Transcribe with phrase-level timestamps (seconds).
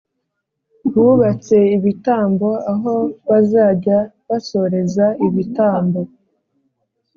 [0.93, 2.93] Bubatse ibitambo aho
[3.27, 6.01] bazajya bosereza ibitambo